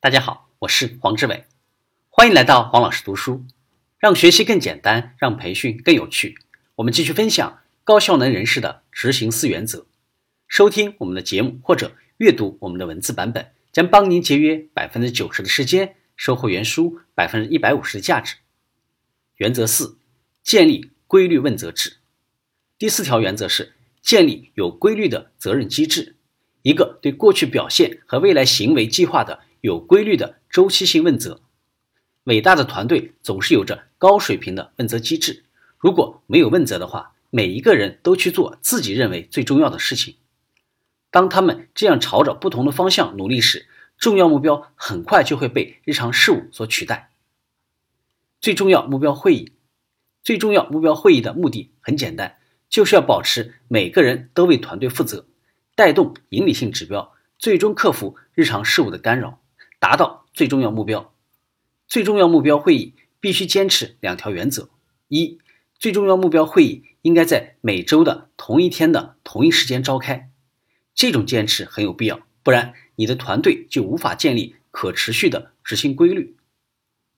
[0.00, 1.44] 大家好，我是黄志伟，
[2.08, 3.44] 欢迎来到黄老师读书，
[3.98, 6.38] 让学习更简单，让培训更有趣。
[6.76, 9.86] 我们继续分享高效能人士的执行四原则。
[10.46, 18.36] 收听我们的节目或者阅读我们的文字版本，将帮您节约百分之九十的时间，收获原书百分之一百五十的价值。
[19.38, 19.98] 原则四：
[20.44, 21.96] 建立规律问责制。
[22.78, 26.14] 第四条原则是建立有规律的责任机制，
[26.62, 29.40] 一个对过去表现和未来行为计划的。
[29.60, 31.40] 有规律的周期性问责，
[32.24, 35.44] 伟大的团队总是有着高水平的问责机制。
[35.78, 40.16] 如果没有问责的话，每一个人都去做自己认为最重要的事情。
[41.10, 47.10] 当他们这样朝着不同的方向努力时，重要目标很快就会被日常事务所取代。
[48.40, 49.52] 最重要目标会议，
[50.22, 52.36] 最重要目标会议的目的很简单，
[52.68, 55.26] 就是要保持每个人都为团队负责，
[55.74, 59.40] 带动引领性指标，最终克服日常事务的干扰。
[59.78, 61.12] 达到最重要目标，
[61.86, 64.70] 最重要目标会议必须坚持两条原则：
[65.08, 65.38] 一，
[65.78, 70.30] 最重要目标会议应该在每周的同一天的同一时间召开，
[70.94, 76.36] 这种坚持很有必要，不然你的团队就无法建立可持续的执行规律。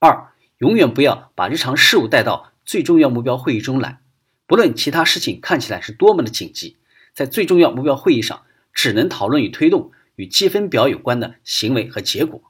[0.00, 4.00] 二，永远不要把日常事务带到最重要目标会议中来，
[4.46, 6.76] 不论其他事情看起来是多么的紧急，
[7.14, 12.42] 在最重要目标会议上只能讨论与推动与积分表有关的行为和结果。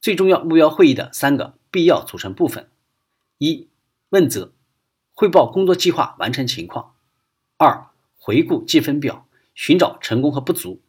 [0.00, 2.70] 最重要目标会议的三个必要组成部分：
[3.38, 3.68] 一、
[4.10, 4.52] 问责，
[5.12, 6.94] 汇报工作计划完成情况；
[7.56, 9.26] 二、回顾积分表，
[9.56, 10.80] 寻找成功和不足；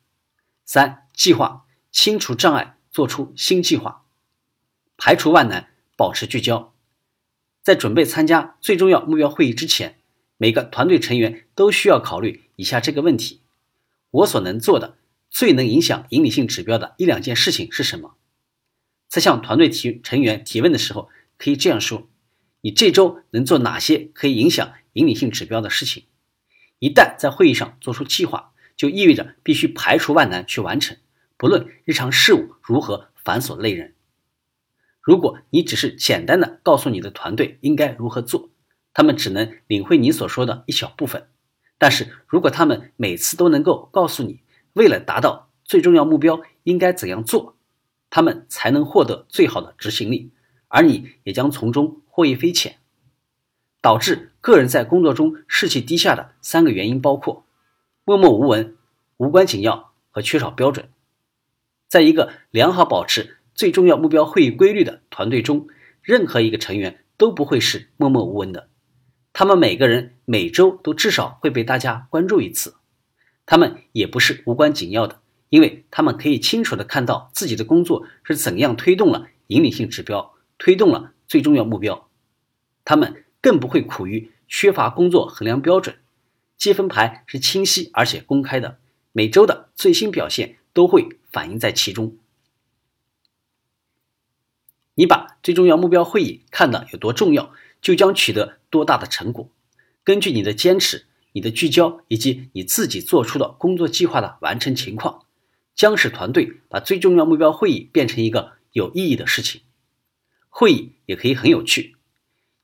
[0.63, 4.05] 三、计划，清除障碍，做出新计划，
[4.95, 6.71] 排除万难，保持聚焦。
[7.63, 9.97] 在准备参加最重要目标会议之前，
[10.37, 13.41] 每个团队成员都需要考虑以下这个问题：
[14.11, 14.98] 我所能做的
[15.29, 18.15] 最能影响引领性指标的一两件事情是什么？
[19.07, 22.07] 在向团队提成员提问的时候，可以这样说：
[22.61, 26.03] 你这周能做哪些可以影响引领性指标的事情？
[26.79, 30.97] 一旦在会议上做出计划，就意味着必须排除万难去完成，
[31.37, 33.95] 不论日常事务如何繁琐累人。
[35.01, 38.49] 如果你只是简单的告诉你的团队应该如何做，
[38.93, 41.27] 他们只能领会你所说的一小部分。
[41.77, 44.41] 但是如果他们每次都能够告诉你，
[44.73, 47.55] 为了达到最重要目标应该怎样做，
[48.09, 50.31] 他们才能获得最好的执行力，
[50.67, 52.77] 而你也将从中获益匪浅。
[53.81, 57.45] 导致个人在工作中士气低下的三个原因包括：
[58.03, 58.75] 默默无闻、
[59.17, 60.89] 无关紧要和缺少标准。
[61.87, 65.67] 在一个良好保持最重要目标会议规律的团队中，
[66.01, 68.67] 任何一个成员都不会是默默无闻的。
[69.31, 72.75] 他们每个人每周都至少会被大家关注一次。
[73.49, 75.21] 他们也不是无关紧要的。
[75.49, 82.07] 因为他们可以清楚地看到自己的工作是怎样推动了引领性指标，推动了最重要目标。
[82.85, 85.97] 他们更不会苦于缺乏工作衡量标准，
[86.55, 88.77] 积分牌是清晰而且公开的，
[89.11, 92.15] 每周的最新表现都会反映在其中。
[94.93, 97.51] 你把最重要目标会议看得有多重要，
[97.81, 99.49] 就将取得多大的成果。
[100.03, 105.25] 根据你的坚持、你的聚焦以及你自己做出的工作计划的完成情况。
[105.75, 109.61] 将使团队把最重要目标会议变成一个有意义的事情。
[110.49, 111.95] 会议也可以很有趣。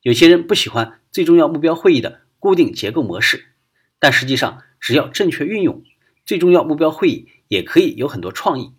[0.01, 3.53] 有些人不喜欢最重要目标会议的固定结构模式，
[3.99, 5.81] 但实际上只要正确运用，
[6.25, 8.73] 最重要目标会议也可以有很多创意。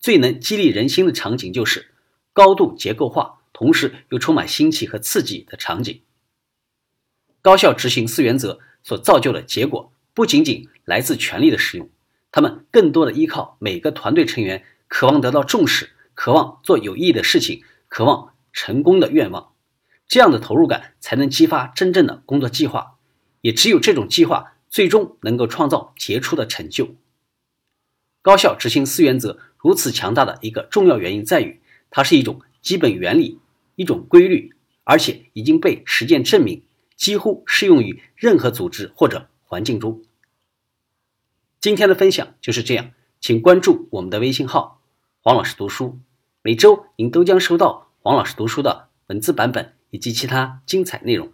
[0.00, 1.92] 最能激励人心的场景就是
[2.32, 6.00] 高度结构化，同时又充满新奇和刺激的场景。
[7.42, 11.90] 高效执行四原则所造就的结果，不仅仅来自权力的使用。
[12.30, 19.54] 他们更多的依靠每个团队成员渴望得到重视、渴望做有意义的事情、渴望成功的愿望，
[20.06, 22.94] 这样的投入感才能激发真正的工作计划。
[23.40, 26.94] 也只有这种计划，最终能够创造杰出的成就。
[28.22, 31.60] 高效执行四原则如此强大的一个重要原因在于，
[31.90, 33.40] 它是一种基本原理、
[33.74, 34.54] 一种规律，
[34.84, 36.62] 而且已经被实践证明，
[36.96, 40.02] 几乎适用于任何组织或者环境中。
[41.60, 44.80] 今天的分享就是这样，请关注我们的微信号
[45.20, 45.98] “黄老师读书”，
[46.42, 51.32] 每周您都将收到黄老师读书的文字版本以及其他精彩内容，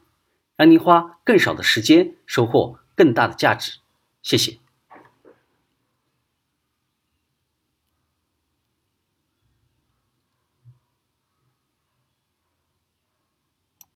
[0.56, 3.78] 让您花更少的时间收获更大的价值。
[4.22, 4.61] 谢谢。